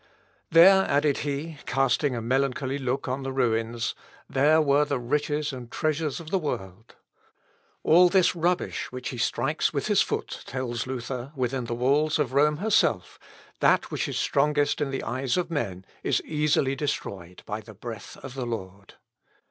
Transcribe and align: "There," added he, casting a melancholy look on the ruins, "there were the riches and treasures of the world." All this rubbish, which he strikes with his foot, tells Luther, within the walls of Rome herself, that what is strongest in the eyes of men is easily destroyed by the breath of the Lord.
"There," 0.49 0.83
added 0.89 1.19
he, 1.19 1.59
casting 1.67 2.15
a 2.15 2.23
melancholy 2.23 2.79
look 2.79 3.07
on 3.07 3.21
the 3.21 3.31
ruins, 3.31 3.93
"there 4.27 4.59
were 4.59 4.83
the 4.83 4.97
riches 4.97 5.53
and 5.53 5.69
treasures 5.69 6.19
of 6.19 6.31
the 6.31 6.39
world." 6.39 6.95
All 7.83 8.09
this 8.09 8.35
rubbish, 8.35 8.91
which 8.91 9.09
he 9.09 9.19
strikes 9.19 9.71
with 9.73 9.85
his 9.85 10.01
foot, 10.01 10.41
tells 10.47 10.87
Luther, 10.87 11.31
within 11.35 11.65
the 11.65 11.75
walls 11.75 12.17
of 12.17 12.33
Rome 12.33 12.57
herself, 12.57 13.19
that 13.59 13.91
what 13.91 14.07
is 14.07 14.17
strongest 14.17 14.81
in 14.81 14.89
the 14.89 15.03
eyes 15.03 15.37
of 15.37 15.51
men 15.51 15.85
is 16.01 16.19
easily 16.23 16.75
destroyed 16.75 17.43
by 17.45 17.61
the 17.61 17.75
breath 17.75 18.17
of 18.23 18.33
the 18.33 18.47
Lord. 18.47 18.95